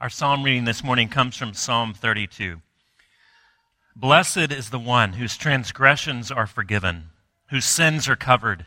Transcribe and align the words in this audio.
Our 0.00 0.10
psalm 0.10 0.42
reading 0.42 0.64
this 0.64 0.82
morning 0.82 1.08
comes 1.08 1.36
from 1.36 1.54
Psalm 1.54 1.94
32. 1.94 2.60
Blessed 3.94 4.50
is 4.50 4.70
the 4.70 4.78
one 4.78 5.12
whose 5.12 5.36
transgressions 5.36 6.32
are 6.32 6.48
forgiven, 6.48 7.10
whose 7.50 7.64
sins 7.64 8.08
are 8.08 8.16
covered. 8.16 8.66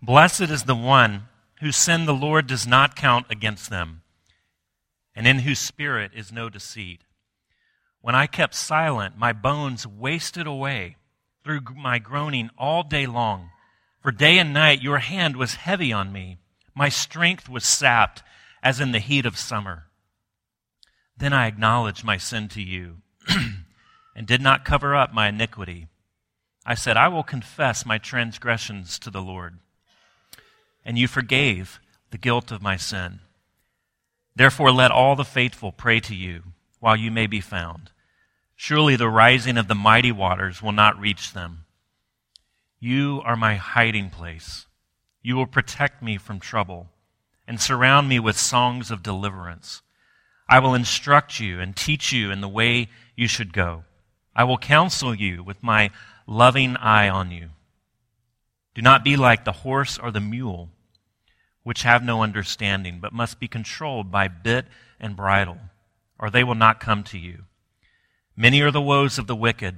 Blessed 0.00 0.40
is 0.40 0.64
the 0.64 0.74
one 0.74 1.28
whose 1.60 1.76
sin 1.76 2.06
the 2.06 2.14
Lord 2.14 2.46
does 2.46 2.66
not 2.66 2.96
count 2.96 3.26
against 3.28 3.68
them, 3.68 4.00
and 5.14 5.26
in 5.26 5.40
whose 5.40 5.58
spirit 5.58 6.12
is 6.16 6.32
no 6.32 6.48
deceit. 6.48 7.02
When 8.00 8.14
I 8.14 8.26
kept 8.26 8.54
silent, 8.54 9.18
my 9.18 9.34
bones 9.34 9.86
wasted 9.86 10.46
away 10.46 10.96
through 11.44 11.60
my 11.76 11.98
groaning 11.98 12.48
all 12.56 12.82
day 12.82 13.06
long. 13.06 13.50
For 14.00 14.10
day 14.10 14.38
and 14.38 14.54
night 14.54 14.82
your 14.82 14.98
hand 14.98 15.36
was 15.36 15.56
heavy 15.56 15.92
on 15.92 16.10
me. 16.10 16.38
My 16.74 16.88
strength 16.88 17.50
was 17.50 17.66
sapped 17.66 18.22
as 18.62 18.80
in 18.80 18.92
the 18.92 18.98
heat 18.98 19.26
of 19.26 19.38
summer. 19.38 19.88
Then 21.16 21.32
I 21.32 21.46
acknowledged 21.46 22.04
my 22.04 22.16
sin 22.16 22.48
to 22.48 22.62
you 22.62 22.98
and 24.16 24.26
did 24.26 24.40
not 24.40 24.64
cover 24.64 24.94
up 24.94 25.12
my 25.12 25.28
iniquity. 25.28 25.88
I 26.66 26.74
said, 26.74 26.96
I 26.96 27.08
will 27.08 27.22
confess 27.22 27.84
my 27.84 27.98
transgressions 27.98 28.98
to 29.00 29.10
the 29.10 29.22
Lord. 29.22 29.58
And 30.84 30.98
you 30.98 31.06
forgave 31.06 31.80
the 32.10 32.18
guilt 32.18 32.50
of 32.50 32.62
my 32.62 32.76
sin. 32.76 33.20
Therefore, 34.36 34.72
let 34.72 34.90
all 34.90 35.14
the 35.14 35.24
faithful 35.24 35.72
pray 35.72 36.00
to 36.00 36.14
you 36.14 36.42
while 36.80 36.96
you 36.96 37.10
may 37.10 37.26
be 37.26 37.40
found. 37.40 37.90
Surely 38.56 38.96
the 38.96 39.08
rising 39.08 39.56
of 39.56 39.68
the 39.68 39.74
mighty 39.74 40.12
waters 40.12 40.62
will 40.62 40.72
not 40.72 40.98
reach 40.98 41.32
them. 41.32 41.64
You 42.80 43.22
are 43.24 43.36
my 43.36 43.56
hiding 43.56 44.10
place. 44.10 44.66
You 45.22 45.36
will 45.36 45.46
protect 45.46 46.02
me 46.02 46.18
from 46.18 46.40
trouble 46.40 46.90
and 47.46 47.60
surround 47.60 48.08
me 48.08 48.18
with 48.18 48.36
songs 48.36 48.90
of 48.90 49.02
deliverance. 49.02 49.82
I 50.48 50.58
will 50.58 50.74
instruct 50.74 51.40
you 51.40 51.60
and 51.60 51.74
teach 51.74 52.12
you 52.12 52.30
in 52.30 52.40
the 52.40 52.48
way 52.48 52.88
you 53.16 53.26
should 53.26 53.52
go. 53.52 53.84
I 54.36 54.44
will 54.44 54.58
counsel 54.58 55.14
you 55.14 55.42
with 55.42 55.62
my 55.62 55.90
loving 56.26 56.76
eye 56.76 57.08
on 57.08 57.30
you. 57.30 57.50
Do 58.74 58.82
not 58.82 59.04
be 59.04 59.16
like 59.16 59.44
the 59.44 59.52
horse 59.52 59.98
or 59.98 60.10
the 60.10 60.20
mule, 60.20 60.70
which 61.62 61.82
have 61.82 62.02
no 62.02 62.22
understanding, 62.22 62.98
but 63.00 63.12
must 63.12 63.38
be 63.38 63.48
controlled 63.48 64.10
by 64.10 64.28
bit 64.28 64.66
and 64.98 65.16
bridle, 65.16 65.58
or 66.18 66.28
they 66.28 66.44
will 66.44 66.56
not 66.56 66.80
come 66.80 67.04
to 67.04 67.18
you. 67.18 67.44
Many 68.36 68.60
are 68.62 68.72
the 68.72 68.82
woes 68.82 69.18
of 69.18 69.28
the 69.28 69.36
wicked, 69.36 69.76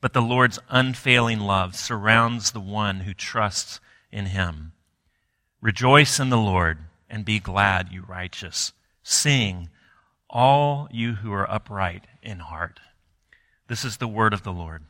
but 0.00 0.14
the 0.14 0.22
Lord's 0.22 0.58
unfailing 0.70 1.40
love 1.40 1.76
surrounds 1.76 2.50
the 2.50 2.60
one 2.60 3.00
who 3.00 3.12
trusts 3.12 3.78
in 4.10 4.26
him. 4.26 4.72
Rejoice 5.60 6.18
in 6.18 6.30
the 6.30 6.38
Lord 6.38 6.78
and 7.10 7.24
be 7.24 7.38
glad, 7.38 7.92
you 7.92 8.02
righteous. 8.08 8.72
Sing 9.02 9.68
all 10.30 10.88
you 10.92 11.14
who 11.14 11.32
are 11.32 11.50
upright 11.50 12.04
in 12.22 12.38
heart. 12.38 12.80
This 13.68 13.84
is 13.84 13.96
the 13.96 14.08
word 14.08 14.32
of 14.32 14.42
the 14.42 14.52
Lord. 14.52 14.84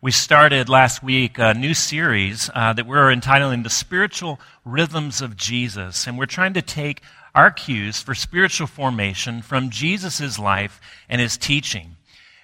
We 0.00 0.10
started 0.12 0.68
last 0.68 1.02
week 1.02 1.38
a 1.38 1.54
new 1.54 1.74
series 1.74 2.48
uh, 2.54 2.72
that 2.72 2.86
we're 2.86 3.10
entitling 3.10 3.64
The 3.64 3.70
Spiritual 3.70 4.38
Rhythms 4.64 5.20
of 5.20 5.36
Jesus. 5.36 6.06
And 6.06 6.16
we're 6.16 6.26
trying 6.26 6.54
to 6.54 6.62
take 6.62 7.02
our 7.34 7.50
cues 7.50 8.00
for 8.00 8.14
spiritual 8.14 8.68
formation 8.68 9.42
from 9.42 9.70
Jesus' 9.70 10.38
life 10.38 10.80
and 11.08 11.20
his 11.20 11.36
teaching. 11.36 11.96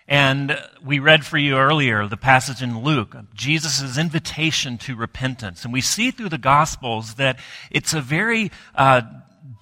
And 0.08 0.58
we 0.84 0.98
read 0.98 1.24
for 1.24 1.38
you 1.38 1.56
earlier 1.56 2.06
the 2.06 2.16
passage 2.16 2.60
in 2.60 2.82
Luke, 2.82 3.16
Jesus' 3.34 3.96
invitation 3.96 4.76
to 4.78 4.96
repentance. 4.96 5.64
And 5.64 5.72
we 5.72 5.80
see 5.80 6.10
through 6.10 6.28
the 6.28 6.38
Gospels 6.38 7.14
that 7.14 7.38
it's 7.70 7.94
a 7.94 8.00
very 8.00 8.50
uh, 8.74 9.02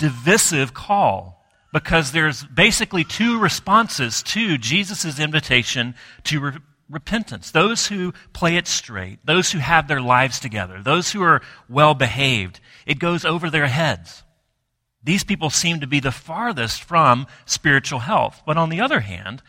divisive 0.02 0.74
call 0.74 1.46
because 1.72 2.10
there's 2.10 2.42
basically 2.42 3.04
two 3.04 3.38
responses 3.38 4.20
to 4.24 4.58
Jesus' 4.58 5.20
invitation 5.20 5.94
to 6.24 6.40
re- 6.40 6.58
repentance. 6.90 7.52
Those 7.52 7.86
who 7.86 8.12
play 8.32 8.56
it 8.56 8.66
straight, 8.66 9.24
those 9.24 9.52
who 9.52 9.60
have 9.60 9.86
their 9.86 10.00
lives 10.00 10.40
together, 10.40 10.82
those 10.82 11.12
who 11.12 11.22
are 11.22 11.40
well 11.68 11.94
behaved, 11.94 12.58
it 12.84 12.98
goes 12.98 13.24
over 13.24 13.48
their 13.48 13.68
heads. 13.68 14.24
These 15.04 15.22
people 15.22 15.50
seem 15.50 15.78
to 15.78 15.86
be 15.86 16.00
the 16.00 16.10
farthest 16.10 16.82
from 16.82 17.28
spiritual 17.46 18.00
health. 18.00 18.42
But 18.44 18.56
on 18.56 18.70
the 18.70 18.80
other 18.80 19.00
hand, 19.00 19.40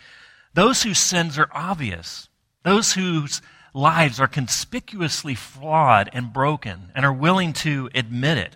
those 0.53 0.83
whose 0.83 0.99
sins 0.99 1.39
are 1.39 1.49
obvious, 1.51 2.29
those 2.61 2.93
whose 2.93 3.41
lives 3.73 4.19
are 4.19 4.27
conspicuously 4.27 5.33
flawed 5.33 6.11
and 6.13 6.31
broken 6.31 6.91
and 6.93 7.05
are 7.05 7.13
willing 7.13 7.53
to 7.53 7.89
admit 7.95 8.37
it, 8.37 8.55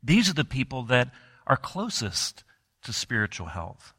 these 0.00 0.30
are 0.30 0.34
the 0.34 0.44
people 0.44 0.84
that 0.84 1.10
are 1.46 1.56
closest 1.56 2.44
to 2.82 2.92
spiritual 2.92 3.46
health. 3.46 3.92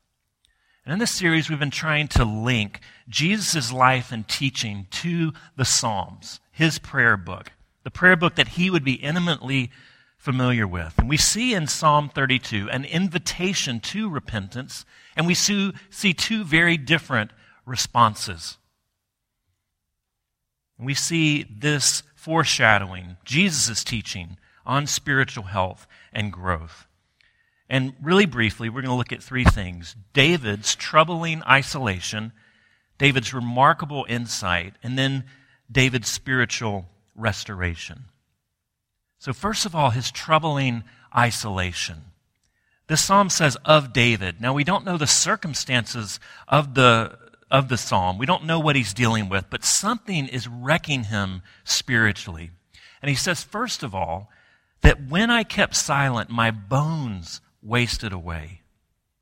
And 0.85 0.93
in 0.93 0.99
this 0.99 1.15
series, 1.15 1.49
we've 1.49 1.59
been 1.59 1.71
trying 1.71 2.07
to 2.09 2.23
link 2.23 2.79
Jesus' 3.09 3.71
life 3.71 4.11
and 4.11 4.27
teaching 4.27 4.87
to 4.91 5.33
the 5.55 5.65
Psalms, 5.65 6.39
his 6.51 6.77
prayer 6.77 7.17
book, 7.17 7.51
the 7.83 7.91
prayer 7.91 8.15
book 8.15 8.35
that 8.35 8.49
he 8.49 8.69
would 8.69 8.83
be 8.83 8.93
intimately 8.93 9.71
familiar 10.17 10.67
with. 10.67 10.93
And 10.97 11.09
we 11.09 11.17
see 11.17 11.53
in 11.53 11.67
Psalm 11.67 12.09
32 12.09 12.69
an 12.69 12.85
invitation 12.85 13.79
to 13.79 14.09
repentance, 14.09 14.85
and 15.15 15.25
we 15.25 15.33
see 15.33 15.73
two 16.13 16.43
very 16.43 16.77
different 16.77 17.31
responses. 17.65 18.57
We 20.77 20.93
see 20.93 21.43
this 21.43 22.03
foreshadowing 22.15 23.17
Jesus' 23.23 23.83
teaching 23.83 24.37
on 24.65 24.87
spiritual 24.87 25.45
health 25.45 25.87
and 26.11 26.31
growth. 26.31 26.85
And 27.69 27.93
really 28.01 28.25
briefly, 28.25 28.69
we're 28.69 28.81
going 28.81 28.91
to 28.91 28.97
look 28.97 29.11
at 29.11 29.23
three 29.23 29.43
things 29.43 29.95
David's 30.13 30.75
troubling 30.75 31.41
isolation, 31.43 32.31
David's 32.97 33.33
remarkable 33.33 34.05
insight, 34.07 34.75
and 34.83 34.97
then 34.97 35.23
David's 35.71 36.09
spiritual 36.09 36.85
restoration. 37.15 38.05
So, 39.17 39.33
first 39.33 39.65
of 39.65 39.75
all, 39.75 39.89
his 39.89 40.11
troubling 40.11 40.83
isolation. 41.15 42.03
This 42.87 43.03
psalm 43.03 43.31
says 43.31 43.57
of 43.65 43.93
David. 43.93 44.39
Now, 44.39 44.53
we 44.53 44.63
don't 44.63 44.85
know 44.85 44.97
the 44.97 45.07
circumstances 45.07 46.19
of 46.47 46.75
the, 46.75 47.17
of 47.49 47.67
the 47.67 47.77
psalm. 47.77 48.19
We 48.19 48.27
don't 48.27 48.45
know 48.45 48.59
what 48.59 48.75
he's 48.75 48.93
dealing 48.93 49.27
with, 49.27 49.49
but 49.49 49.65
something 49.65 50.27
is 50.27 50.47
wrecking 50.47 51.05
him 51.05 51.41
spiritually. 51.63 52.51
And 53.01 53.09
he 53.09 53.15
says, 53.15 53.41
first 53.41 53.81
of 53.81 53.95
all, 53.95 54.29
that 54.81 55.07
when 55.09 55.31
I 55.31 55.43
kept 55.43 55.75
silent, 55.75 56.29
my 56.29 56.51
bones 56.51 57.41
wasted 57.65 58.13
away. 58.13 58.61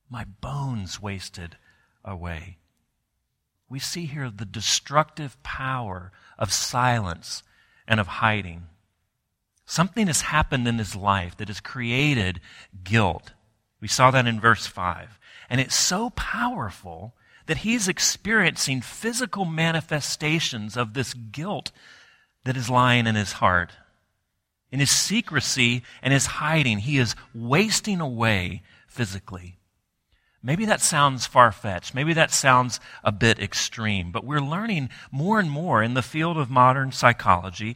My 0.09 0.25
bones 0.41 1.01
wasted 1.01 1.57
away. 2.03 2.57
We 3.69 3.79
see 3.79 4.05
here 4.05 4.29
the 4.29 4.45
destructive 4.45 5.41
power 5.41 6.11
of 6.37 6.51
silence 6.51 7.41
and 7.87 7.99
of 7.99 8.07
hiding. 8.07 8.67
Something 9.65 10.07
has 10.07 10.21
happened 10.21 10.67
in 10.67 10.77
his 10.77 10.95
life 10.95 11.37
that 11.37 11.47
has 11.47 11.59
created 11.59 12.41
guilt. 12.83 13.31
We 13.79 13.87
saw 13.87 14.11
that 14.11 14.27
in 14.27 14.39
verse 14.39 14.67
5. 14.67 15.17
And 15.49 15.61
it's 15.61 15.75
so 15.75 16.09
powerful 16.11 17.15
that 17.45 17.57
he's 17.57 17.87
experiencing 17.87 18.81
physical 18.81 19.45
manifestations 19.45 20.77
of 20.77 20.93
this 20.93 21.13
guilt 21.13 21.71
that 22.43 22.57
is 22.57 22.69
lying 22.69 23.07
in 23.07 23.15
his 23.15 23.33
heart. 23.33 23.71
In 24.73 24.79
his 24.79 24.89
secrecy 24.89 25.83
and 26.01 26.11
his 26.11 26.25
hiding, 26.25 26.79
he 26.79 26.97
is 26.97 27.15
wasting 27.31 28.01
away 28.01 28.63
physically. 28.87 29.59
Maybe 30.41 30.65
that 30.65 30.81
sounds 30.81 31.27
far 31.27 31.51
fetched. 31.51 31.93
Maybe 31.93 32.11
that 32.13 32.31
sounds 32.31 32.79
a 33.03 33.11
bit 33.11 33.37
extreme. 33.37 34.11
But 34.11 34.25
we're 34.25 34.41
learning 34.41 34.89
more 35.11 35.39
and 35.39 35.51
more 35.51 35.83
in 35.83 35.93
the 35.93 36.01
field 36.01 36.39
of 36.39 36.49
modern 36.49 36.91
psychology 36.91 37.75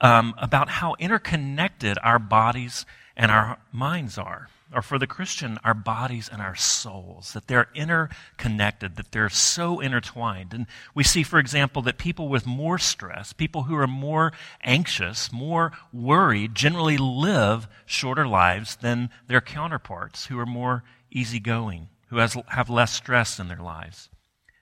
um, 0.00 0.34
about 0.36 0.68
how 0.68 0.96
interconnected 0.98 1.96
our 2.02 2.18
bodies 2.18 2.86
and 3.16 3.30
our 3.30 3.58
minds 3.70 4.18
are 4.18 4.48
or 4.74 4.82
for 4.82 4.98
the 4.98 5.06
Christian, 5.06 5.58
our 5.64 5.74
bodies 5.74 6.28
and 6.32 6.40
our 6.40 6.54
souls, 6.54 7.32
that 7.32 7.46
they're 7.46 7.68
interconnected, 7.74 8.96
that 8.96 9.12
they're 9.12 9.28
so 9.28 9.80
intertwined. 9.80 10.54
And 10.54 10.66
we 10.94 11.04
see, 11.04 11.22
for 11.22 11.38
example, 11.38 11.82
that 11.82 11.98
people 11.98 12.28
with 12.28 12.46
more 12.46 12.78
stress, 12.78 13.32
people 13.32 13.64
who 13.64 13.76
are 13.76 13.86
more 13.86 14.32
anxious, 14.62 15.32
more 15.32 15.72
worried, 15.92 16.54
generally 16.54 16.96
live 16.96 17.68
shorter 17.84 18.26
lives 18.26 18.76
than 18.76 19.10
their 19.26 19.40
counterparts 19.40 20.26
who 20.26 20.38
are 20.38 20.46
more 20.46 20.84
easygoing, 21.10 21.88
who 22.08 22.16
has, 22.16 22.36
have 22.48 22.70
less 22.70 22.92
stress 22.92 23.38
in 23.38 23.48
their 23.48 23.58
lives. 23.58 24.08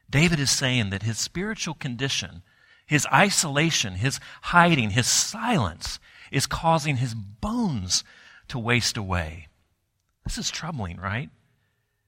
David 0.08 0.40
is 0.40 0.50
saying 0.50 0.90
that 0.90 1.04
his 1.04 1.18
spiritual 1.18 1.74
condition, 1.74 2.42
his 2.84 3.06
isolation, 3.12 3.94
his 3.94 4.18
hiding, 4.42 4.90
his 4.90 5.06
silence 5.06 6.00
is 6.32 6.46
causing 6.46 6.96
his 6.96 7.14
bones 7.14 8.02
to 8.48 8.58
waste 8.58 8.96
away. 8.96 9.46
This 10.24 10.38
is 10.38 10.50
troubling, 10.50 10.98
right? 10.98 11.30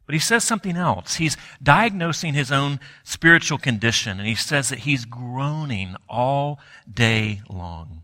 But 0.05 0.15
he 0.15 0.19
says 0.19 0.45
something 0.45 0.77
else. 0.77 1.15
He's 1.17 1.37
diagnosing 1.63 2.35
his 2.35 2.53
own 2.53 2.81
spiritual 3.05 3.59
condition, 3.59 4.19
and 4.19 4.29
he 4.29 4.35
says 4.35 4.69
that 4.69 4.81
he's 4.81 5.05
groaning 5.05 5.97
all 6.09 6.59
day 6.93 7.41
long. 7.49 8.03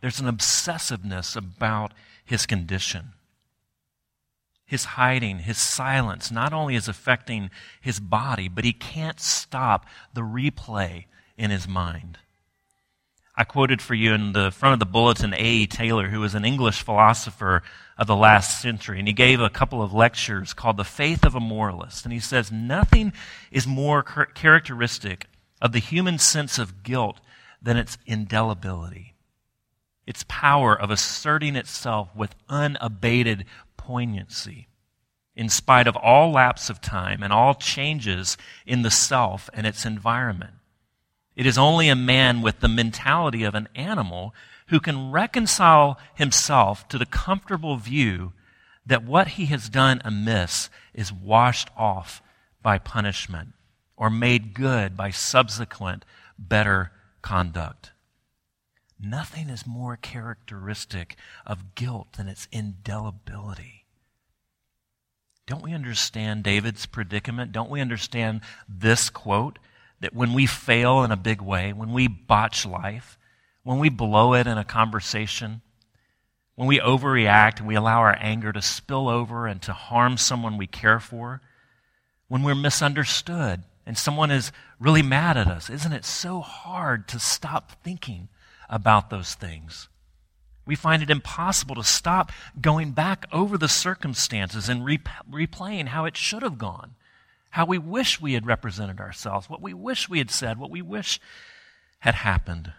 There's 0.00 0.20
an 0.20 0.26
obsessiveness 0.26 1.36
about 1.36 1.92
his 2.24 2.46
condition. 2.46 3.12
his 4.70 4.84
hiding, 4.84 5.40
his 5.40 5.58
silence, 5.58 6.30
not 6.30 6.52
only 6.52 6.76
is 6.76 6.86
affecting 6.86 7.50
his 7.80 7.98
body, 7.98 8.46
but 8.48 8.64
he 8.64 8.72
can't 8.72 9.18
stop 9.18 9.84
the 10.14 10.20
replay 10.20 11.06
in 11.36 11.50
his 11.50 11.66
mind. 11.66 12.18
I 13.40 13.44
quoted 13.44 13.80
for 13.80 13.94
you 13.94 14.12
in 14.12 14.34
the 14.34 14.50
front 14.50 14.74
of 14.74 14.80
the 14.80 14.92
bulletin 14.92 15.32
A. 15.34 15.64
Taylor, 15.64 16.10
who 16.10 16.20
was 16.20 16.34
an 16.34 16.44
English 16.44 16.82
philosopher 16.82 17.62
of 17.96 18.06
the 18.06 18.14
last 18.14 18.60
century, 18.60 18.98
and 18.98 19.08
he 19.08 19.14
gave 19.14 19.40
a 19.40 19.48
couple 19.48 19.80
of 19.80 19.94
lectures 19.94 20.52
called 20.52 20.76
The 20.76 20.84
Faith 20.84 21.24
of 21.24 21.34
a 21.34 21.40
Moralist. 21.40 22.04
And 22.04 22.12
he 22.12 22.20
says, 22.20 22.52
Nothing 22.52 23.14
is 23.50 23.66
more 23.66 24.02
characteristic 24.02 25.26
of 25.58 25.72
the 25.72 25.78
human 25.78 26.18
sense 26.18 26.58
of 26.58 26.82
guilt 26.82 27.18
than 27.62 27.78
its 27.78 27.96
indelibility, 28.04 29.14
its 30.06 30.22
power 30.28 30.78
of 30.78 30.90
asserting 30.90 31.56
itself 31.56 32.14
with 32.14 32.34
unabated 32.50 33.46
poignancy 33.78 34.68
in 35.34 35.48
spite 35.48 35.86
of 35.86 35.96
all 35.96 36.30
lapse 36.30 36.68
of 36.68 36.82
time 36.82 37.22
and 37.22 37.32
all 37.32 37.54
changes 37.54 38.36
in 38.66 38.82
the 38.82 38.90
self 38.90 39.48
and 39.54 39.66
its 39.66 39.86
environment. 39.86 40.52
It 41.40 41.46
is 41.46 41.56
only 41.56 41.88
a 41.88 41.96
man 41.96 42.42
with 42.42 42.60
the 42.60 42.68
mentality 42.68 43.44
of 43.44 43.54
an 43.54 43.66
animal 43.74 44.34
who 44.66 44.78
can 44.78 45.10
reconcile 45.10 45.98
himself 46.14 46.86
to 46.88 46.98
the 46.98 47.06
comfortable 47.06 47.78
view 47.78 48.34
that 48.84 49.04
what 49.04 49.28
he 49.28 49.46
has 49.46 49.70
done 49.70 50.02
amiss 50.04 50.68
is 50.92 51.10
washed 51.10 51.70
off 51.78 52.20
by 52.60 52.76
punishment 52.76 53.54
or 53.96 54.10
made 54.10 54.52
good 54.52 54.98
by 54.98 55.08
subsequent 55.08 56.04
better 56.38 56.92
conduct. 57.22 57.92
Nothing 59.00 59.48
is 59.48 59.66
more 59.66 59.96
characteristic 59.96 61.16
of 61.46 61.74
guilt 61.74 62.12
than 62.18 62.28
its 62.28 62.48
indelibility. 62.52 63.86
Don't 65.46 65.62
we 65.62 65.72
understand 65.72 66.44
David's 66.44 66.84
predicament? 66.84 67.50
Don't 67.50 67.70
we 67.70 67.80
understand 67.80 68.42
this 68.68 69.08
quote? 69.08 69.58
That 70.00 70.14
when 70.14 70.32
we 70.32 70.46
fail 70.46 71.02
in 71.02 71.10
a 71.10 71.16
big 71.16 71.40
way, 71.40 71.72
when 71.72 71.92
we 71.92 72.08
botch 72.08 72.64
life, 72.64 73.18
when 73.62 73.78
we 73.78 73.88
blow 73.88 74.34
it 74.34 74.46
in 74.46 74.58
a 74.58 74.64
conversation, 74.64 75.60
when 76.54 76.66
we 76.66 76.78
overreact 76.78 77.58
and 77.58 77.66
we 77.66 77.74
allow 77.74 78.00
our 78.00 78.16
anger 78.18 78.52
to 78.52 78.62
spill 78.62 79.08
over 79.08 79.46
and 79.46 79.60
to 79.62 79.72
harm 79.72 80.16
someone 80.16 80.56
we 80.56 80.66
care 80.66 81.00
for, 81.00 81.40
when 82.28 82.42
we're 82.42 82.54
misunderstood 82.54 83.62
and 83.86 83.98
someone 83.98 84.30
is 84.30 84.52
really 84.78 85.02
mad 85.02 85.36
at 85.36 85.48
us, 85.48 85.68
isn't 85.68 85.92
it 85.92 86.04
so 86.04 86.40
hard 86.40 87.08
to 87.08 87.18
stop 87.18 87.72
thinking 87.82 88.28
about 88.68 89.10
those 89.10 89.34
things? 89.34 89.88
We 90.64 90.76
find 90.76 91.02
it 91.02 91.10
impossible 91.10 91.74
to 91.74 91.82
stop 91.82 92.30
going 92.60 92.92
back 92.92 93.26
over 93.32 93.58
the 93.58 93.68
circumstances 93.68 94.68
and 94.68 94.84
re- 94.84 95.00
replaying 95.28 95.88
how 95.88 96.04
it 96.04 96.16
should 96.16 96.42
have 96.42 96.58
gone, 96.58 96.94
how 97.50 97.66
we 97.66 97.78
wish 97.78 98.20
we 98.20 98.34
had 98.34 98.46
represented 98.46 99.00
ourselves, 99.00 99.50
what 99.50 99.62
we 99.62 99.74
wish 99.74 100.08
we 100.08 100.18
had 100.18 100.30
said, 100.30 100.58
what 100.58 100.70
we 100.70 100.82
wish 100.82 101.20
had 102.00 102.14
happened. 102.14 102.72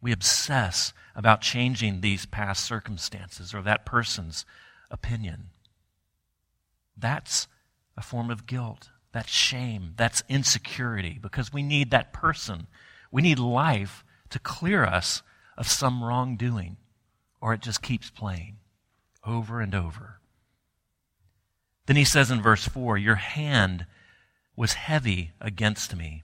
We 0.00 0.12
obsess 0.12 0.92
about 1.16 1.40
changing 1.40 2.00
these 2.00 2.26
past 2.26 2.64
circumstances 2.64 3.54
or 3.54 3.62
that 3.62 3.86
person's 3.86 4.44
opinion. 4.90 5.46
That's 6.96 7.48
a 7.96 8.02
form 8.02 8.30
of 8.30 8.46
guilt. 8.46 8.90
That's 9.12 9.30
shame. 9.30 9.94
That's 9.96 10.22
insecurity 10.28 11.18
because 11.20 11.52
we 11.52 11.62
need 11.62 11.90
that 11.90 12.12
person. 12.12 12.66
We 13.10 13.22
need 13.22 13.38
life 13.38 14.04
to 14.30 14.38
clear 14.38 14.84
us 14.84 15.22
of 15.56 15.68
some 15.68 16.02
wrongdoing, 16.02 16.76
or 17.40 17.54
it 17.54 17.60
just 17.60 17.80
keeps 17.80 18.10
playing 18.10 18.56
over 19.24 19.60
and 19.60 19.74
over. 19.74 20.18
Then 21.86 21.96
he 21.96 22.04
says 22.04 22.30
in 22.30 22.42
verse 22.42 22.66
4 22.66 22.98
Your 22.98 23.16
hand 23.16 23.86
was 24.56 24.74
heavy 24.74 25.32
against 25.40 25.96
me. 25.96 26.22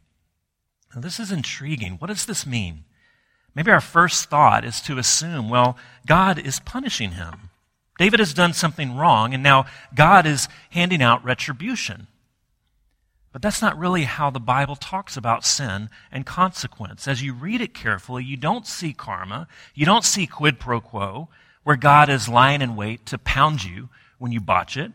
Now, 0.94 1.00
this 1.00 1.20
is 1.20 1.30
intriguing. 1.30 1.94
What 1.94 2.08
does 2.08 2.26
this 2.26 2.46
mean? 2.46 2.84
Maybe 3.54 3.70
our 3.70 3.80
first 3.80 4.30
thought 4.30 4.64
is 4.64 4.80
to 4.82 4.98
assume, 4.98 5.48
well, 5.48 5.76
God 6.06 6.38
is 6.38 6.60
punishing 6.60 7.12
him. 7.12 7.50
David 7.98 8.20
has 8.20 8.32
done 8.32 8.52
something 8.52 8.96
wrong, 8.96 9.34
and 9.34 9.42
now 9.42 9.66
God 9.94 10.26
is 10.26 10.48
handing 10.70 11.02
out 11.02 11.24
retribution. 11.24 12.06
But 13.32 13.42
that's 13.42 13.62
not 13.62 13.78
really 13.78 14.04
how 14.04 14.30
the 14.30 14.40
Bible 14.40 14.74
talks 14.74 15.16
about 15.16 15.44
sin 15.44 15.90
and 16.10 16.26
consequence. 16.26 17.06
As 17.06 17.22
you 17.22 17.32
read 17.32 17.60
it 17.60 17.74
carefully, 17.74 18.24
you 18.24 18.36
don't 18.36 18.66
see 18.66 18.92
karma. 18.92 19.46
You 19.74 19.86
don't 19.86 20.04
see 20.04 20.26
quid 20.26 20.58
pro 20.58 20.80
quo, 20.80 21.28
where 21.62 21.76
God 21.76 22.08
is 22.08 22.28
lying 22.28 22.62
in 22.62 22.74
wait 22.74 23.06
to 23.06 23.18
pound 23.18 23.62
you 23.62 23.88
when 24.18 24.32
you 24.32 24.40
botch 24.40 24.76
it. 24.76 24.92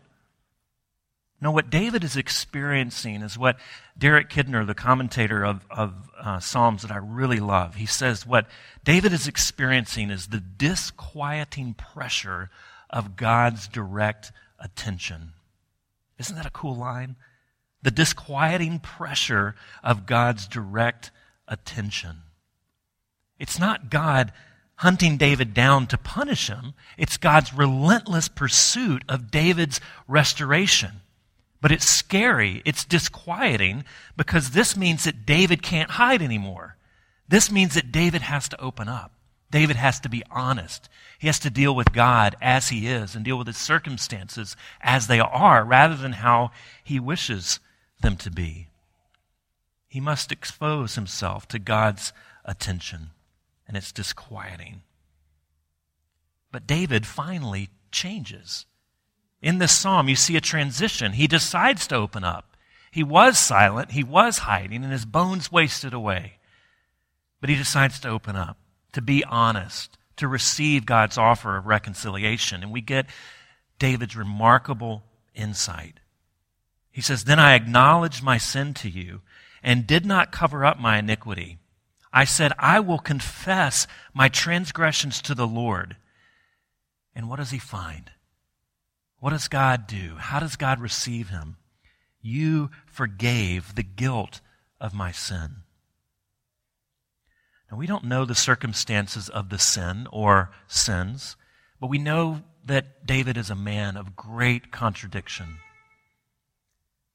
No, 1.40 1.50
what 1.50 1.68
David 1.68 2.02
is 2.02 2.16
experiencing 2.16 3.22
is 3.22 3.36
what 3.36 3.58
Derek 3.98 4.30
Kidner, 4.30 4.66
the 4.66 4.74
commentator 4.74 5.44
of, 5.44 5.66
of 5.70 5.92
uh, 6.18 6.40
Psalms 6.40 6.82
that 6.82 6.90
I 6.90 6.96
really 6.96 7.40
love, 7.40 7.74
he 7.74 7.86
says 7.86 8.26
what 8.26 8.46
David 8.84 9.12
is 9.12 9.28
experiencing 9.28 10.10
is 10.10 10.28
the 10.28 10.40
disquieting 10.40 11.74
pressure 11.74 12.50
of 12.88 13.16
God's 13.16 13.68
direct 13.68 14.32
attention. 14.58 15.32
Isn't 16.18 16.36
that 16.36 16.46
a 16.46 16.50
cool 16.50 16.74
line? 16.74 17.16
the 17.86 17.90
disquieting 17.92 18.80
pressure 18.80 19.54
of 19.84 20.06
God's 20.06 20.48
direct 20.48 21.12
attention. 21.46 22.22
It's 23.38 23.60
not 23.60 23.90
God 23.90 24.32
hunting 24.78 25.16
David 25.16 25.54
down 25.54 25.86
to 25.86 25.96
punish 25.96 26.48
him, 26.48 26.74
it's 26.98 27.16
God's 27.16 27.54
relentless 27.54 28.26
pursuit 28.26 29.04
of 29.08 29.30
David's 29.30 29.80
restoration. 30.08 31.00
But 31.60 31.72
it's 31.72 31.88
scary, 31.88 32.62
it's 32.64 32.84
disquieting, 32.84 33.84
because 34.16 34.50
this 34.50 34.76
means 34.76 35.04
that 35.04 35.26
David 35.26 35.62
can't 35.62 35.92
hide 35.92 36.22
anymore. 36.22 36.76
This 37.28 37.50
means 37.50 37.74
that 37.74 37.92
David 37.92 38.22
has 38.22 38.48
to 38.50 38.60
open 38.60 38.88
up. 38.88 39.12
David 39.50 39.76
has 39.76 40.00
to 40.00 40.08
be 40.08 40.22
honest. 40.30 40.88
He 41.18 41.28
has 41.28 41.38
to 41.40 41.50
deal 41.50 41.74
with 41.74 41.92
God 41.92 42.36
as 42.42 42.68
he 42.68 42.86
is 42.86 43.14
and 43.14 43.24
deal 43.24 43.38
with 43.38 43.46
his 43.46 43.56
circumstances 43.56 44.56
as 44.80 45.06
they 45.06 45.20
are 45.20 45.64
rather 45.64 45.96
than 45.96 46.12
how 46.12 46.50
he 46.84 47.00
wishes 47.00 47.60
them 48.00 48.16
to 48.16 48.30
be. 48.30 48.68
He 49.88 50.00
must 50.00 50.32
expose 50.32 50.94
himself 50.94 51.48
to 51.48 51.58
God's 51.58 52.12
attention, 52.44 53.10
and 53.66 53.76
it's 53.76 53.92
disquieting. 53.92 54.82
But 56.52 56.66
David 56.66 57.06
finally 57.06 57.70
changes. 57.90 58.66
In 59.46 59.58
this 59.58 59.70
psalm, 59.70 60.08
you 60.08 60.16
see 60.16 60.36
a 60.36 60.40
transition. 60.40 61.12
He 61.12 61.28
decides 61.28 61.86
to 61.86 61.94
open 61.94 62.24
up. 62.24 62.56
He 62.90 63.04
was 63.04 63.38
silent, 63.38 63.92
he 63.92 64.02
was 64.02 64.38
hiding, 64.38 64.82
and 64.82 64.90
his 64.90 65.04
bones 65.04 65.52
wasted 65.52 65.94
away. 65.94 66.38
But 67.40 67.48
he 67.48 67.54
decides 67.54 68.00
to 68.00 68.08
open 68.08 68.34
up, 68.34 68.58
to 68.90 69.00
be 69.00 69.22
honest, 69.22 69.98
to 70.16 70.26
receive 70.26 70.84
God's 70.84 71.16
offer 71.16 71.56
of 71.56 71.66
reconciliation. 71.68 72.64
And 72.64 72.72
we 72.72 72.80
get 72.80 73.06
David's 73.78 74.16
remarkable 74.16 75.04
insight. 75.32 76.00
He 76.90 77.00
says, 77.00 77.22
Then 77.22 77.38
I 77.38 77.54
acknowledged 77.54 78.24
my 78.24 78.38
sin 78.38 78.74
to 78.74 78.90
you 78.90 79.20
and 79.62 79.86
did 79.86 80.04
not 80.04 80.32
cover 80.32 80.64
up 80.64 80.80
my 80.80 80.98
iniquity. 80.98 81.58
I 82.12 82.24
said, 82.24 82.52
I 82.58 82.80
will 82.80 82.98
confess 82.98 83.86
my 84.12 84.28
transgressions 84.28 85.22
to 85.22 85.36
the 85.36 85.46
Lord. 85.46 85.94
And 87.14 87.28
what 87.28 87.36
does 87.36 87.52
he 87.52 87.60
find? 87.60 88.10
What 89.20 89.30
does 89.30 89.48
God 89.48 89.86
do? 89.86 90.16
How 90.18 90.40
does 90.40 90.56
God 90.56 90.80
receive 90.80 91.30
him? 91.30 91.56
You 92.20 92.70
forgave 92.86 93.74
the 93.74 93.82
guilt 93.82 94.40
of 94.80 94.94
my 94.94 95.12
sin. 95.12 95.62
Now, 97.70 97.78
we 97.78 97.86
don't 97.86 98.04
know 98.04 98.24
the 98.24 98.34
circumstances 98.34 99.28
of 99.28 99.48
the 99.48 99.58
sin 99.58 100.06
or 100.12 100.50
sins, 100.68 101.36
but 101.80 101.88
we 101.88 101.98
know 101.98 102.42
that 102.64 103.06
David 103.06 103.36
is 103.36 103.50
a 103.50 103.56
man 103.56 103.96
of 103.96 104.16
great 104.16 104.70
contradiction. 104.70 105.58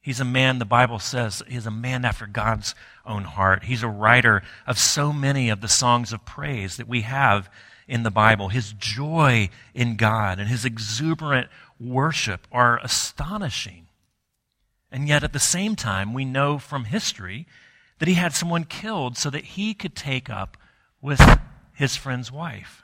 He's 0.01 0.19
a 0.19 0.25
man, 0.25 0.57
the 0.57 0.65
Bible 0.65 0.97
says, 0.97 1.43
he's 1.47 1.67
a 1.67 1.71
man 1.71 2.05
after 2.05 2.25
God's 2.25 2.73
own 3.05 3.23
heart. 3.23 3.65
He's 3.65 3.83
a 3.83 3.87
writer 3.87 4.41
of 4.65 4.79
so 4.79 5.13
many 5.13 5.49
of 5.49 5.61
the 5.61 5.67
songs 5.67 6.11
of 6.11 6.25
praise 6.25 6.77
that 6.77 6.87
we 6.87 7.01
have 7.01 7.49
in 7.87 8.03
the 8.03 8.11
Bible. 8.11 8.49
His 8.49 8.73
joy 8.73 9.49
in 9.75 9.97
God 9.97 10.39
and 10.39 10.49
his 10.49 10.65
exuberant 10.65 11.49
worship 11.81 12.47
are 12.51 12.79
astonishing. 12.83 13.87
And 14.91 15.07
yet, 15.07 15.23
at 15.23 15.33
the 15.33 15.39
same 15.39 15.75
time, 15.75 16.13
we 16.13 16.25
know 16.25 16.59
from 16.59 16.85
history 16.85 17.47
that 17.99 18.07
he 18.07 18.15
had 18.15 18.33
someone 18.33 18.65
killed 18.65 19.17
so 19.17 19.29
that 19.29 19.45
he 19.45 19.73
could 19.73 19.95
take 19.95 20.29
up 20.29 20.57
with 21.01 21.21
his 21.73 21.95
friend's 21.95 22.31
wife. 22.31 22.83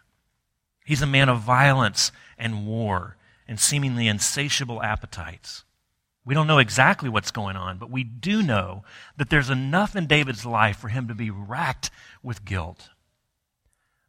He's 0.85 1.01
a 1.01 1.07
man 1.07 1.27
of 1.27 1.41
violence 1.41 2.11
and 2.37 2.65
war 2.65 3.17
and 3.47 3.59
seemingly 3.59 4.07
insatiable 4.07 4.81
appetites. 4.81 5.63
We 6.23 6.33
don't 6.33 6.47
know 6.47 6.59
exactly 6.59 7.09
what's 7.09 7.31
going 7.31 7.55
on, 7.55 7.77
but 7.77 7.89
we 7.89 8.03
do 8.03 8.41
know 8.41 8.83
that 9.17 9.29
there's 9.29 9.49
enough 9.49 9.95
in 9.95 10.07
David's 10.07 10.45
life 10.45 10.77
for 10.77 10.89
him 10.89 11.07
to 11.07 11.15
be 11.15 11.29
racked 11.29 11.89
with 12.21 12.45
guilt. 12.45 12.89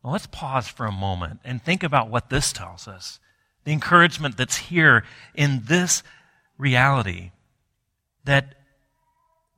Let's 0.02 0.26
pause 0.26 0.68
for 0.68 0.86
a 0.86 0.92
moment 0.92 1.40
and 1.44 1.62
think 1.62 1.82
about 1.82 2.10
what 2.10 2.30
this 2.30 2.52
tells 2.52 2.88
us. 2.88 3.20
The 3.68 3.74
encouragement 3.74 4.38
that's 4.38 4.56
here 4.56 5.04
in 5.34 5.64
this 5.66 6.02
reality 6.56 7.32
that 8.24 8.54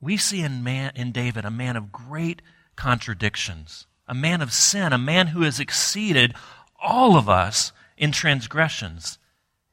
we 0.01 0.17
see 0.17 0.41
in, 0.41 0.65
man, 0.65 0.91
in 0.97 1.13
David 1.13 1.45
a 1.45 1.49
man 1.49 1.77
of 1.77 1.93
great 1.93 2.41
contradictions, 2.75 3.87
a 4.09 4.13
man 4.13 4.41
of 4.41 4.51
sin, 4.51 4.91
a 4.91 4.97
man 4.97 5.27
who 5.27 5.43
has 5.43 5.61
exceeded 5.61 6.35
all 6.77 7.15
of 7.15 7.29
us 7.29 7.71
in 7.95 8.11
transgressions. 8.11 9.17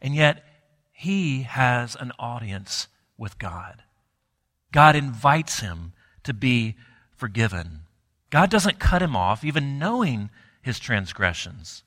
And 0.00 0.14
yet, 0.14 0.44
he 0.92 1.42
has 1.42 1.96
an 1.96 2.12
audience 2.16 2.86
with 3.16 3.40
God. 3.40 3.82
God 4.70 4.94
invites 4.94 5.58
him 5.58 5.94
to 6.22 6.32
be 6.32 6.76
forgiven. 7.16 7.80
God 8.30 8.50
doesn't 8.50 8.78
cut 8.78 9.02
him 9.02 9.16
off, 9.16 9.42
even 9.42 9.80
knowing 9.80 10.30
his 10.62 10.78
transgressions. 10.78 11.82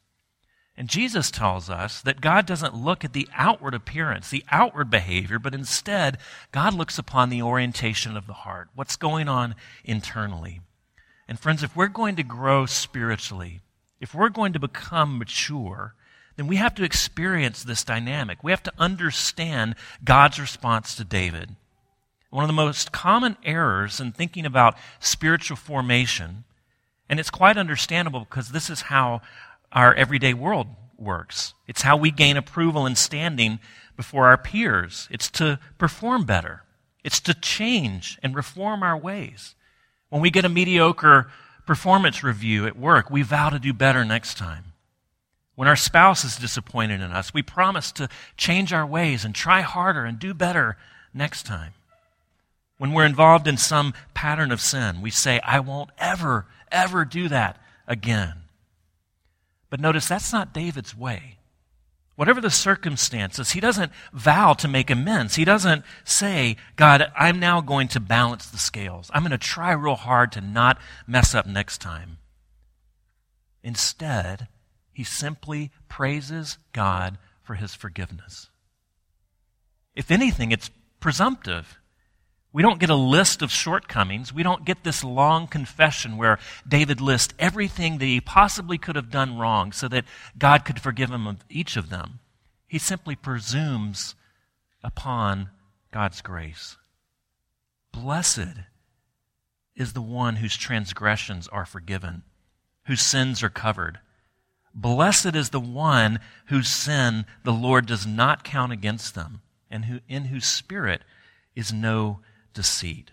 And 0.82 0.90
Jesus 0.90 1.30
tells 1.30 1.70
us 1.70 2.02
that 2.02 2.22
God 2.22 2.48
doesn't 2.48 2.74
look 2.74 3.06
at 3.06 3.14
the 3.14 3.30
outward 3.36 3.76
appearance, 3.76 4.32
the 4.32 4.44
outward 4.50 4.90
behavior, 4.90 5.38
but 5.38 5.54
instead, 5.54 6.18
God 6.52 6.74
looks 6.74 6.98
upon 6.98 7.30
the 7.30 7.44
orientation 7.44 8.18
of 8.18 8.26
the 8.26 8.34
heart, 8.34 8.70
what's 8.74 8.96
going 8.96 9.30
on 9.30 9.54
internally. 9.86 10.62
And 11.28 11.40
friends, 11.40 11.62
if 11.62 11.76
we're 11.76 11.86
going 11.86 12.16
to 12.16 12.24
grow 12.24 12.66
spiritually, 12.66 13.62
if 14.00 14.16
we're 14.16 14.30
going 14.30 14.54
to 14.54 14.60
become 14.60 15.20
mature, 15.20 15.94
then 16.36 16.48
we 16.48 16.56
have 16.56 16.74
to 16.74 16.84
experience 16.84 17.64
this 17.64 17.84
dynamic. 17.84 18.44
We 18.44 18.52
have 18.52 18.64
to 18.64 18.74
understand 18.80 19.76
God's 20.04 20.40
response 20.40 20.96
to 20.96 21.04
David. 21.04 21.56
One 22.32 22.44
of 22.44 22.50
the 22.50 22.54
most 22.54 22.92
common 22.92 23.38
errors 23.44 24.00
in 24.00 24.14
thinking 24.14 24.48
about 24.48 24.78
spiritual 25.00 25.58
formation, 25.58 26.44
and 27.08 27.20
it's 27.20 27.30
quite 27.30 27.56
understandable 27.56 28.22
because 28.22 28.50
this 28.50 28.68
is 28.68 28.82
how 28.82 29.22
our 29.72 29.94
everyday 29.94 30.34
world 30.34 30.68
works. 30.98 31.54
It's 31.68 31.82
how 31.82 31.98
we 31.98 32.12
gain 32.12 32.38
approval 32.38 32.86
and 32.86 32.98
standing 32.98 33.60
before 33.96 34.28
our 34.28 34.38
peers. 34.38 35.08
It's 35.12 35.30
to 35.32 35.60
perform 35.78 36.26
better. 36.26 36.64
It's 37.04 37.20
to 37.22 37.34
change 37.34 38.20
and 38.22 38.36
reform 38.36 38.84
our 38.84 38.98
ways. 38.98 39.56
When 40.10 40.22
we 40.22 40.30
get 40.30 40.46
a 40.46 40.50
mediocre 40.50 41.32
performance 41.66 42.24
review 42.24 42.68
at 42.68 42.78
work, 42.78 43.10
we 43.10 43.22
vow 43.22 43.50
to 43.50 43.60
do 43.60 43.74
better 43.74 44.04
next 44.04 44.38
time. 44.38 44.66
When 45.56 45.68
our 45.68 45.76
spouse 45.76 46.24
is 46.24 46.38
disappointed 46.38 47.02
in 47.02 47.12
us, 47.12 47.34
we 47.34 47.44
promise 47.44 47.92
to 47.94 48.10
change 48.38 48.74
our 48.74 48.86
ways 48.86 49.26
and 49.26 49.34
try 49.36 49.62
harder 49.62 50.06
and 50.06 50.18
do 50.18 50.34
better 50.34 50.78
next 51.14 51.46
time. 51.46 51.74
When 52.78 52.94
we're 52.94 53.06
involved 53.06 53.48
in 53.48 53.58
some 53.58 53.94
pattern 54.14 54.52
of 54.52 54.60
sin, 54.60 55.02
we 55.02 55.12
say, 55.12 55.40
I 55.44 55.60
won't 55.60 55.92
ever, 56.00 56.48
ever 56.72 57.06
do 57.06 57.28
that 57.30 57.62
again. 57.88 58.34
But 59.72 59.80
notice 59.80 60.08
that's 60.08 60.32
not 60.32 60.54
David's 60.54 60.96
way. 60.96 61.38
Whatever 62.16 62.42
the 62.42 62.52
circumstances, 62.52 63.52
he 63.52 63.60
doesn't 63.60 63.92
vow 64.14 64.54
to 64.54 64.68
make 64.68 64.92
amends. 64.92 65.36
He 65.36 65.46
doesn't 65.46 65.84
say, 66.04 66.58
God, 66.76 67.12
I'm 67.18 67.40
now 67.40 67.62
going 67.62 67.88
to 67.88 68.00
balance 68.00 68.46
the 68.46 68.60
scales. 68.60 69.10
I'm 69.14 69.24
going 69.24 69.32
to 69.32 69.40
try 69.40 69.72
real 69.72 69.96
hard 69.96 70.34
to 70.34 70.42
not 70.42 70.78
mess 71.08 71.34
up 71.34 71.48
next 71.48 71.80
time. 71.80 72.18
Instead, 73.64 74.50
he 74.92 75.04
simply 75.04 75.72
praises 75.88 76.58
God 76.74 77.18
for 77.42 77.56
his 77.56 77.74
forgiveness. 77.74 78.50
If 79.96 80.12
anything, 80.12 80.52
it's 80.52 80.70
presumptive. 81.00 81.80
We 82.54 82.62
don't 82.62 82.80
get 82.80 82.90
a 82.90 82.96
list 82.96 83.42
of 83.42 83.52
shortcomings. 83.52 84.34
We 84.34 84.44
don't 84.44 84.66
get 84.66 84.84
this 84.84 85.04
long 85.04 85.48
confession 85.48 86.18
where 86.18 86.38
David 86.68 87.00
lists 87.00 87.34
everything 87.40 87.98
that 88.00 88.06
he 88.06 88.20
possibly 88.20 88.78
could 88.78 88.98
have 88.98 89.10
done 89.10 89.38
wrong 89.38 89.72
so 89.72 89.88
that 89.88 90.06
God 90.38 90.66
could 90.66 90.82
forgive 90.82 91.12
him 91.12 91.28
of 91.28 91.46
each 91.50 91.78
of 91.78 91.90
them. 91.90 92.20
He 92.68 92.78
simply 92.78 93.16
presumes 93.16 94.16
upon 94.84 95.50
God's 95.92 96.22
grace. 96.22 96.78
Blessed 97.94 98.66
is 99.76 99.94
the 99.94 100.02
one 100.02 100.38
whose 100.38 100.58
transgressions 100.58 101.48
are 101.48 101.66
forgiven, 101.66 102.24
whose 102.86 103.02
sins 103.02 103.42
are 103.44 103.50
covered. 103.50 104.00
Blessed 104.74 105.36
is 105.36 105.50
the 105.50 105.60
one 105.60 106.20
whose 106.48 106.70
sin 106.70 107.26
the 107.44 107.54
Lord 107.54 107.86
does 107.86 108.06
not 108.06 108.44
count 108.44 108.72
against 108.72 109.16
them, 109.16 109.42
and 109.70 109.86
who, 109.86 110.00
in 110.08 110.26
whose 110.26 110.46
spirit 110.46 111.04
is 111.56 111.74
no 111.74 112.20
deceit. 112.54 113.12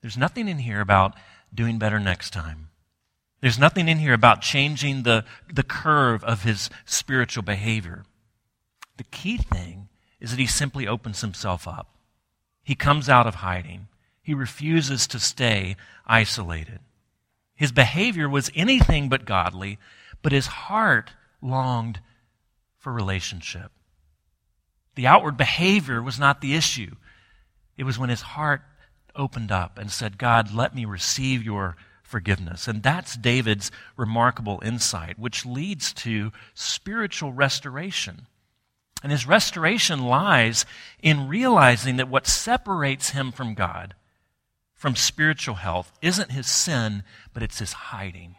There's 0.00 0.16
nothing 0.16 0.48
in 0.48 0.58
here 0.58 0.80
about 0.80 1.14
doing 1.52 1.78
better 1.78 1.98
next 1.98 2.30
time. 2.32 2.68
There's 3.40 3.58
nothing 3.58 3.88
in 3.88 3.98
here 3.98 4.14
about 4.14 4.42
changing 4.42 5.02
the, 5.02 5.24
the 5.52 5.62
curve 5.62 6.24
of 6.24 6.42
his 6.42 6.70
spiritual 6.84 7.42
behavior. 7.42 8.04
The 8.96 9.04
key 9.04 9.38
thing 9.38 9.88
is 10.20 10.30
that 10.30 10.40
he 10.40 10.46
simply 10.46 10.88
opens 10.88 11.20
himself 11.20 11.68
up. 11.68 11.94
He 12.64 12.74
comes 12.74 13.08
out 13.08 13.26
of 13.26 13.36
hiding. 13.36 13.88
He 14.22 14.34
refuses 14.34 15.06
to 15.08 15.20
stay 15.20 15.76
isolated. 16.06 16.80
His 17.54 17.72
behavior 17.72 18.28
was 18.28 18.50
anything 18.54 19.08
but 19.08 19.24
godly, 19.24 19.78
but 20.22 20.32
his 20.32 20.46
heart 20.46 21.12
longed 21.40 22.00
for 22.76 22.92
relationship. 22.92 23.70
The 24.96 25.06
outward 25.06 25.36
behavior 25.36 26.02
was 26.02 26.18
not 26.18 26.40
the 26.40 26.54
issue. 26.54 26.96
It 27.78 27.84
was 27.84 27.98
when 27.98 28.10
his 28.10 28.20
heart 28.20 28.60
opened 29.16 29.50
up 29.50 29.78
and 29.78 29.90
said, 29.90 30.18
God, 30.18 30.52
let 30.52 30.74
me 30.74 30.84
receive 30.84 31.42
your 31.42 31.76
forgiveness. 32.02 32.68
And 32.68 32.82
that's 32.82 33.16
David's 33.16 33.70
remarkable 33.96 34.60
insight, 34.64 35.18
which 35.18 35.46
leads 35.46 35.92
to 35.94 36.32
spiritual 36.54 37.32
restoration. 37.32 38.26
And 39.02 39.12
his 39.12 39.26
restoration 39.26 40.04
lies 40.04 40.66
in 41.02 41.28
realizing 41.28 41.96
that 41.96 42.08
what 42.08 42.26
separates 42.26 43.10
him 43.10 43.32
from 43.32 43.54
God 43.54 43.94
from 44.78 44.94
spiritual 44.94 45.56
health 45.56 45.92
isn't 46.00 46.30
his 46.30 46.46
sin, 46.46 47.02
but 47.34 47.42
it's 47.42 47.58
his 47.58 47.72
hiding. 47.72 48.36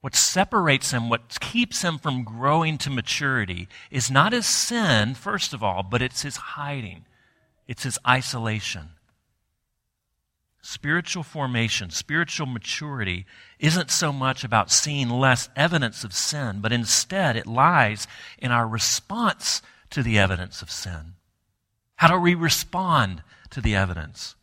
What 0.00 0.16
separates 0.16 0.90
him, 0.90 1.10
what 1.10 1.38
keeps 1.38 1.82
him 1.82 1.98
from 1.98 2.24
growing 2.24 2.78
to 2.78 2.90
maturity, 2.90 3.68
is 3.90 4.10
not 4.10 4.32
his 4.32 4.46
sin, 4.46 5.14
first 5.14 5.52
of 5.52 5.62
all, 5.62 5.82
but 5.82 6.00
it's 6.00 6.22
his 6.22 6.36
hiding. 6.36 7.04
It's 7.66 7.84
his 7.84 7.98
isolation. 8.06 8.90
Spiritual 10.64 11.24
formation, 11.24 11.90
spiritual 11.90 12.46
maturity 12.46 13.26
isn't 13.58 13.90
so 13.90 14.12
much 14.12 14.44
about 14.44 14.70
seeing 14.70 15.10
less 15.10 15.48
evidence 15.56 16.04
of 16.04 16.14
sin, 16.14 16.60
but 16.60 16.72
instead 16.72 17.36
it 17.36 17.46
lies 17.48 18.06
in 18.38 18.52
our 18.52 18.68
response 18.68 19.60
to 19.90 20.04
the 20.04 20.18
evidence 20.18 20.62
of 20.62 20.70
sin. 20.70 21.14
How 21.96 22.08
do 22.08 22.18
we 22.18 22.34
respond 22.34 23.22
to 23.50 23.60
the 23.60 23.74
evidence? 23.74 24.36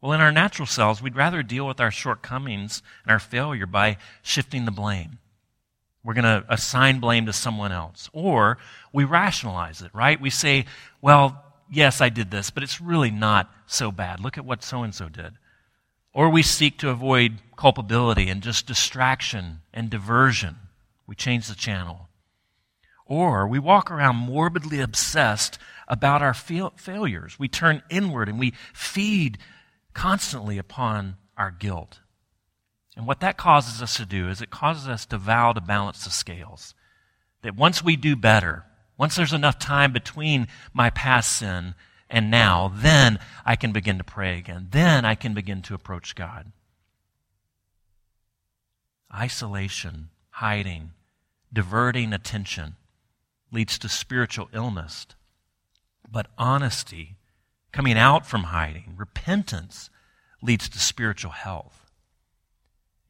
Well, 0.00 0.12
in 0.12 0.20
our 0.20 0.32
natural 0.32 0.66
selves, 0.66 1.02
we'd 1.02 1.16
rather 1.16 1.42
deal 1.42 1.66
with 1.66 1.80
our 1.80 1.90
shortcomings 1.90 2.82
and 3.04 3.12
our 3.12 3.18
failure 3.18 3.66
by 3.66 3.98
shifting 4.22 4.64
the 4.64 4.70
blame. 4.70 5.18
We're 6.04 6.14
going 6.14 6.24
to 6.24 6.44
assign 6.48 7.00
blame 7.00 7.26
to 7.26 7.32
someone 7.32 7.72
else. 7.72 8.08
Or 8.12 8.58
we 8.92 9.04
rationalize 9.04 9.82
it, 9.82 9.90
right? 9.92 10.20
We 10.20 10.30
say, 10.30 10.66
well, 11.02 11.42
yes, 11.70 12.00
I 12.00 12.08
did 12.08 12.30
this, 12.30 12.50
but 12.50 12.62
it's 12.62 12.80
really 12.80 13.10
not 13.10 13.50
so 13.66 13.90
bad. 13.90 14.20
Look 14.20 14.38
at 14.38 14.44
what 14.44 14.62
so 14.62 14.82
and 14.82 14.94
so 14.94 15.08
did. 15.08 15.34
Or 16.12 16.30
we 16.30 16.42
seek 16.42 16.78
to 16.78 16.90
avoid 16.90 17.38
culpability 17.56 18.28
and 18.28 18.42
just 18.42 18.66
distraction 18.66 19.60
and 19.72 19.90
diversion. 19.90 20.56
We 21.06 21.14
change 21.14 21.46
the 21.48 21.54
channel. 21.54 22.08
Or 23.04 23.46
we 23.46 23.58
walk 23.58 23.90
around 23.90 24.16
morbidly 24.16 24.80
obsessed 24.80 25.58
about 25.86 26.22
our 26.22 26.34
fail- 26.34 26.72
failures. 26.76 27.38
We 27.38 27.48
turn 27.48 27.82
inward 27.90 28.28
and 28.28 28.38
we 28.38 28.54
feed 28.72 29.38
constantly 29.94 30.58
upon 30.58 31.16
our 31.36 31.50
guilt. 31.50 32.00
And 32.96 33.06
what 33.06 33.20
that 33.20 33.36
causes 33.36 33.82
us 33.82 33.96
to 33.98 34.06
do 34.06 34.28
is 34.28 34.40
it 34.40 34.50
causes 34.50 34.88
us 34.88 35.04
to 35.06 35.18
vow 35.18 35.52
to 35.52 35.60
balance 35.60 36.04
the 36.04 36.10
scales. 36.10 36.74
That 37.42 37.54
once 37.54 37.84
we 37.84 37.94
do 37.94 38.16
better, 38.16 38.64
once 38.98 39.16
there's 39.16 39.32
enough 39.32 39.58
time 39.58 39.92
between 39.92 40.48
my 40.72 40.90
past 40.90 41.38
sin 41.38 41.74
and 42.08 42.30
now, 42.30 42.72
then 42.74 43.18
I 43.44 43.56
can 43.56 43.72
begin 43.72 43.98
to 43.98 44.04
pray 44.04 44.38
again. 44.38 44.68
Then 44.70 45.04
I 45.04 45.14
can 45.14 45.34
begin 45.34 45.62
to 45.62 45.74
approach 45.74 46.14
God. 46.14 46.52
Isolation, 49.14 50.10
hiding, 50.30 50.92
diverting 51.52 52.12
attention 52.12 52.76
leads 53.50 53.78
to 53.78 53.88
spiritual 53.88 54.48
illness. 54.52 55.06
But 56.10 56.28
honesty 56.38 57.16
coming 57.72 57.98
out 57.98 58.26
from 58.26 58.44
hiding. 58.44 58.94
Repentance 58.96 59.90
leads 60.40 60.68
to 60.68 60.78
spiritual 60.78 61.32
health. 61.32 61.90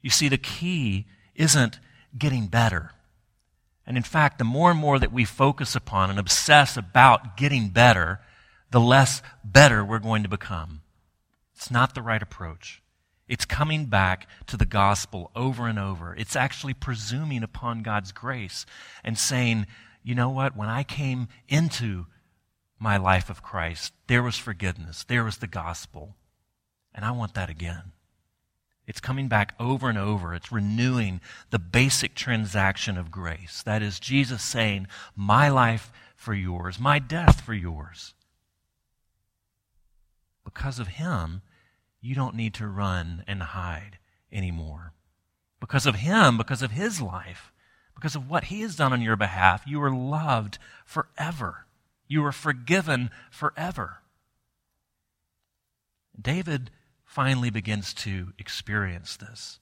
You 0.01 0.11
see, 0.11 0.29
the 0.29 0.39
key 0.39 1.07
isn't 1.35 1.79
getting 2.17 2.47
better. 2.47 2.93
And 3.87 3.97
in 3.97 4.03
fact, 4.03 4.39
the 4.39 4.45
more 4.45 4.71
and 4.71 4.81
more 4.81 4.99
that 4.99 5.13
we 5.13 5.25
focus 5.25 5.77
upon 5.77 6.11
and 6.11 6.19
obsess 6.19 6.77
about 6.77 7.37
getting 7.37 7.69
better, 7.69 8.21
the 8.71 8.81
less 8.81 9.23
better 9.45 9.85
we're 9.85 10.01
going 10.01 10.23
to 10.25 10.29
become. 10.29 10.83
It's 11.55 11.71
not 11.71 11.95
the 11.95 12.03
right 12.03 12.23
approach. 12.23 12.83
It's 13.29 13.45
coming 13.45 13.87
back 13.87 14.29
to 14.47 14.57
the 14.57 14.67
gospel 14.67 15.31
over 15.35 15.67
and 15.67 15.79
over. 15.79 16.15
It's 16.15 16.37
actually 16.37 16.75
presuming 16.75 17.43
upon 17.43 17.83
God's 17.83 18.13
grace 18.13 18.67
and 19.03 19.19
saying, 19.19 19.67
you 20.03 20.15
know 20.15 20.31
what? 20.31 20.57
When 20.57 20.69
I 20.69 20.85
came 20.85 21.29
into 21.49 22.07
my 22.79 22.97
life 22.97 23.31
of 23.31 23.43
Christ, 23.43 23.93
there 24.07 24.23
was 24.23 24.37
forgiveness, 24.37 25.05
there 25.05 25.25
was 25.25 25.39
the 25.39 25.47
gospel. 25.47 26.17
And 26.95 27.05
I 27.05 27.11
want 27.11 27.35
that 27.35 27.51
again. 27.51 27.93
It's 28.87 29.01
coming 29.01 29.27
back 29.27 29.55
over 29.59 29.89
and 29.89 29.99
over. 29.99 30.33
It's 30.33 30.53
renewing 30.53 31.21
the 31.51 31.59
basic 31.59 32.15
transaction 32.15 32.97
of 32.97 33.11
grace. 33.11 33.63
That 33.63 33.83
is, 33.83 33.99
Jesus 33.99 34.43
saying, 34.43 34.87
My 35.17 35.49
life 35.49 35.91
for 36.15 36.35
yours, 36.35 36.79
my 36.79 36.99
death 36.99 37.41
for 37.41 37.55
yours. 37.55 38.15
Because 40.45 40.79
of 40.79 40.89
Him, 40.89 41.43
you 42.01 42.15
don't 42.15 42.37
need 42.37 42.55
to 42.55 42.69
run 42.69 43.25
and 43.27 43.43
hide 43.43 43.99
anymore. 44.33 44.93
Because 45.59 45.87
of 45.87 45.97
Him, 45.97 46.37
because 46.37 46.63
of 46.63 46.71
His 46.71 47.01
life, 47.01 47.53
because 47.95 48.15
of 48.15 48.31
what 48.31 48.45
He 48.45 48.61
has 48.61 48.77
done 48.77 48.93
on 48.93 49.03
your 49.03 49.17
behalf, 49.17 49.65
you 49.67 49.83
are 49.83 49.91
loved 49.91 50.59
forever. 50.85 51.67
You 52.07 52.25
are 52.25 52.33
forgiven 52.33 53.11
forever. 53.33 53.99
David 56.21 56.71
finally 57.07 57.49
begins 57.49 57.95
to 57.95 58.35
experience 58.39 59.17
this. 59.17 59.59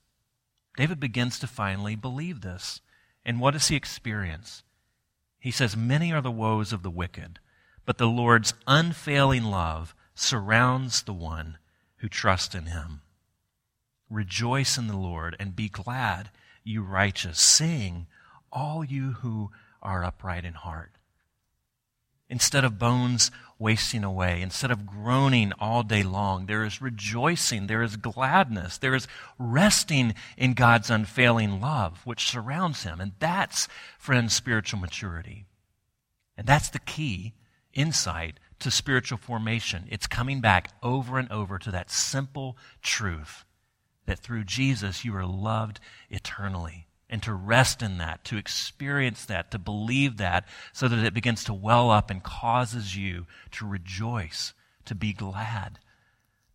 David 0.77 0.99
begins 0.99 1.39
to 1.39 1.47
finally 1.47 1.95
believe 1.95 2.41
this. 2.41 2.81
And 3.25 3.39
what 3.39 3.53
does 3.53 3.69
he 3.69 3.77
experience? 3.77 4.65
He 5.39 5.51
says, 5.51 5.77
Many 5.77 6.13
are 6.13 6.21
the 6.21 6.31
woes 6.31 6.73
of 6.73 6.83
the 6.83 6.91
wicked, 6.91 7.39
but 7.87 7.99
the 7.99 8.09
Lord's 8.09 8.55
unfailing 8.67 9.45
love 9.45 9.95
surrounds 10.15 11.03
the 11.03 11.13
one 11.13 11.59
who 11.99 12.09
trusts 12.09 12.55
in 12.55 12.67
him. 12.67 13.03
Rejoice 14.11 14.77
in 14.77 14.89
the 14.89 14.97
Lord 14.97 15.37
and 15.39 15.57
be 15.57 15.69
glad, 15.69 16.31
you 16.63 16.83
righteous. 16.83 17.41
Sing, 17.41 18.07
all 18.53 18.85
you 18.85 19.13
who 19.13 19.51
are 19.83 20.05
upright 20.05 20.45
in 20.45 20.55
heart. 20.55 20.93
Instead 22.29 22.65
of 22.65 22.79
bones 22.79 23.31
wasting 23.59 24.03
away, 24.03 24.41
instead 24.41 24.71
of 24.71 24.87
groaning 24.87 25.53
all 25.59 25.83
day 25.83 26.03
long, 26.03 26.47
there 26.47 26.65
is 26.65 26.81
rejoicing, 26.81 27.67
there 27.67 27.83
is 27.83 27.97
gladness, 27.97 28.79
there 28.79 28.95
is 28.95 29.07
resting 29.39 30.15
in 30.37 30.55
God's 30.55 30.91
unfailing 30.91 31.61
love, 31.61 32.01
which 32.05 32.29
surrounds 32.29 32.83
him. 32.83 33.01
And 33.01 33.13
that's, 33.19 33.69
friends, 33.99 34.35
spiritual 34.35 34.81
maturity. 34.81 35.47
And 36.37 36.47
that's 36.47 36.71
the 36.71 36.79
key 36.79 37.35
insight 37.73 38.41
to 38.61 38.71
spiritual 38.71 39.19
formation. 39.19 39.87
It's 39.91 40.07
coming 40.07 40.41
back 40.41 40.71
over 40.83 41.19
and 41.19 41.31
over 41.31 41.59
to 41.59 41.71
that 41.71 41.91
simple 41.91 42.57
truth 42.83 43.45
that 44.07 44.19
through 44.19 44.45
Jesus 44.45 45.05
you 45.05 45.15
are 45.17 45.27
loved 45.27 45.81
eternally 46.11 46.87
and 47.09 47.23
to 47.23 47.35
rest 47.35 47.83
in 47.83 47.99
that, 47.99 48.25
to 48.25 48.37
experience 48.37 49.25
that, 49.27 49.51
to 49.51 49.59
believe 49.59 50.17
that, 50.17 50.47
so 50.73 50.89
that 50.89 51.05
it 51.05 51.15
begins 51.15 51.45
to 51.45 51.55
well 51.55 51.91
up 51.91 52.11
and 52.11 52.23
causes 52.23 52.97
you 52.97 53.27
to 53.53 53.67
rejoice, 53.67 54.55
to 54.85 54.95
be 54.95 55.13
glad, 55.13 55.79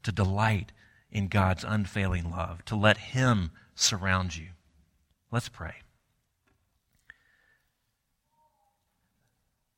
to 0.03 0.11
delight 0.11 0.71
in 1.11 1.27
God's 1.27 1.63
unfailing 1.63 2.31
love, 2.31 2.65
to 2.65 2.75
let 2.75 2.97
Him 2.97 3.51
surround 3.75 4.35
you. 4.35 4.47
Let's 5.31 5.49
pray. 5.49 5.75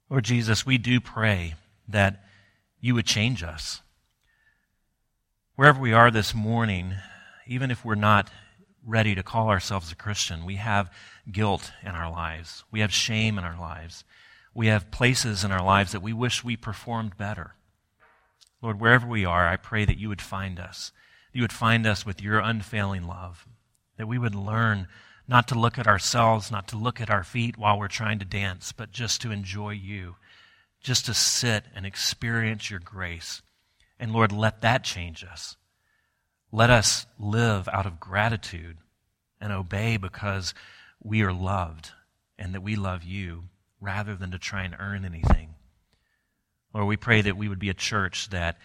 Lord 0.09 0.25
Jesus, 0.25 0.65
we 0.65 0.77
do 0.77 0.99
pray 0.99 1.55
that 1.87 2.23
you 2.81 2.95
would 2.95 3.05
change 3.05 3.43
us. 3.43 3.81
Wherever 5.55 5.79
we 5.79 5.93
are 5.93 6.11
this 6.11 6.33
morning, 6.33 6.95
even 7.45 7.71
if 7.71 7.85
we're 7.85 7.95
not 7.95 8.29
ready 8.85 9.15
to 9.15 9.23
call 9.23 9.49
ourselves 9.49 9.91
a 9.91 9.95
Christian. 9.95 10.45
We 10.45 10.55
have 10.55 10.91
guilt 11.31 11.71
in 11.83 11.91
our 11.91 12.11
lives. 12.11 12.63
We 12.71 12.79
have 12.79 12.93
shame 12.93 13.37
in 13.37 13.43
our 13.43 13.59
lives. 13.59 14.03
We 14.53 14.67
have 14.67 14.91
places 14.91 15.43
in 15.43 15.51
our 15.51 15.63
lives 15.63 15.91
that 15.91 16.01
we 16.01 16.13
wish 16.13 16.43
we 16.43 16.57
performed 16.57 17.17
better. 17.17 17.55
Lord, 18.61 18.79
wherever 18.79 19.07
we 19.07 19.25
are, 19.25 19.47
I 19.47 19.55
pray 19.55 19.85
that 19.85 19.97
you 19.97 20.09
would 20.09 20.21
find 20.21 20.59
us. 20.59 20.91
You 21.33 21.41
would 21.41 21.53
find 21.53 21.87
us 21.87 22.05
with 22.05 22.21
your 22.21 22.39
unfailing 22.39 23.07
love. 23.07 23.47
That 23.97 24.07
we 24.07 24.17
would 24.17 24.35
learn 24.35 24.87
not 25.27 25.47
to 25.47 25.59
look 25.59 25.79
at 25.79 25.87
ourselves, 25.87 26.51
not 26.51 26.67
to 26.69 26.77
look 26.77 26.99
at 26.99 27.09
our 27.09 27.23
feet 27.23 27.57
while 27.57 27.79
we're 27.79 27.87
trying 27.87 28.19
to 28.19 28.25
dance, 28.25 28.71
but 28.71 28.91
just 28.91 29.21
to 29.21 29.31
enjoy 29.31 29.71
you. 29.71 30.15
Just 30.81 31.05
to 31.05 31.13
sit 31.13 31.65
and 31.75 31.85
experience 31.85 32.69
your 32.69 32.79
grace. 32.79 33.41
And 33.99 34.11
Lord, 34.11 34.31
let 34.31 34.61
that 34.61 34.83
change 34.83 35.23
us. 35.23 35.55
Let 36.51 36.69
us 36.69 37.05
live 37.17 37.69
out 37.69 37.85
of 37.85 37.99
gratitude 37.99 38.77
and 39.39 39.53
obey 39.53 39.97
because 39.97 40.53
we 41.01 41.21
are 41.21 41.31
loved 41.33 41.91
and 42.37 42.53
that 42.53 42.63
we 42.63 42.75
love 42.75 43.03
you 43.03 43.45
rather 43.79 44.15
than 44.15 44.31
to 44.31 44.37
try 44.37 44.63
and 44.63 44.75
earn 44.77 45.05
anything. 45.05 45.55
Lord, 46.73 46.87
we 46.87 46.97
pray 46.97 47.21
that 47.21 47.37
we 47.37 47.47
would 47.47 47.59
be 47.59 47.69
a 47.69 47.73
church 47.73 48.29
that 48.29 48.57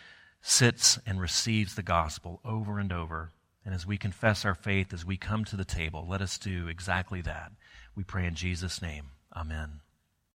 sits 0.42 0.99
and 1.07 1.20
receives 1.20 1.75
the 1.75 1.83
gospel 1.83 2.40
over 2.44 2.79
and 2.79 2.92
over. 2.92 3.33
And 3.64 3.75
as 3.75 3.87
we 3.87 3.99
confess 3.99 4.44
our 4.44 4.55
faith, 4.55 4.92
as 4.92 5.05
we 5.05 5.16
come 5.16 5.44
to 5.46 5.57
the 5.57 5.64
table, 5.64 6.07
let 6.09 6.20
us 6.20 6.38
do 6.38 6.68
exactly 6.68 7.20
that. 7.22 7.53
We 7.94 8.05
pray 8.05 8.27
in 8.27 8.35
Jesus' 8.35 8.83
name. 8.83 9.11
Amen. 9.35 9.81